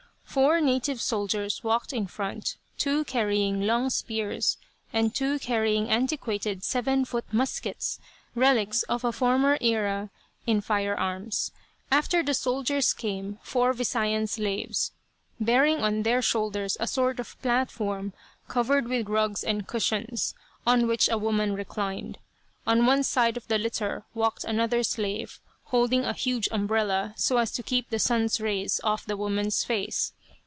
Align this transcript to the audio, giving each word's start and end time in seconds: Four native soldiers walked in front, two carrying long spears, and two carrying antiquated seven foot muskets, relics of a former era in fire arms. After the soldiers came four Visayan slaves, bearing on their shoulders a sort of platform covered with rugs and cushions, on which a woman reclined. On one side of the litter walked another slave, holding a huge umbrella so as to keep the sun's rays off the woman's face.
Four 0.23 0.61
native 0.61 1.01
soldiers 1.01 1.61
walked 1.61 1.91
in 1.91 2.07
front, 2.07 2.55
two 2.77 3.03
carrying 3.03 3.63
long 3.67 3.89
spears, 3.89 4.57
and 4.93 5.13
two 5.13 5.37
carrying 5.39 5.89
antiquated 5.89 6.63
seven 6.63 7.03
foot 7.03 7.25
muskets, 7.33 7.99
relics 8.33 8.83
of 8.83 9.03
a 9.03 9.11
former 9.11 9.57
era 9.59 10.09
in 10.47 10.61
fire 10.61 10.95
arms. 10.97 11.51
After 11.91 12.23
the 12.23 12.33
soldiers 12.33 12.93
came 12.93 13.39
four 13.43 13.73
Visayan 13.73 14.25
slaves, 14.25 14.93
bearing 15.37 15.81
on 15.81 16.03
their 16.03 16.21
shoulders 16.21 16.77
a 16.79 16.87
sort 16.87 17.19
of 17.19 17.35
platform 17.41 18.13
covered 18.47 18.87
with 18.87 19.09
rugs 19.09 19.43
and 19.43 19.67
cushions, 19.67 20.33
on 20.65 20.87
which 20.87 21.09
a 21.09 21.17
woman 21.17 21.55
reclined. 21.55 22.19
On 22.65 22.85
one 22.85 23.03
side 23.03 23.35
of 23.35 23.49
the 23.49 23.57
litter 23.57 24.05
walked 24.13 24.45
another 24.45 24.81
slave, 24.81 25.41
holding 25.65 26.05
a 26.05 26.13
huge 26.13 26.47
umbrella 26.53 27.13
so 27.17 27.35
as 27.37 27.51
to 27.51 27.61
keep 27.61 27.89
the 27.89 27.99
sun's 27.99 28.39
rays 28.39 28.79
off 28.85 29.05
the 29.05 29.17
woman's 29.17 29.65
face. 29.65 30.13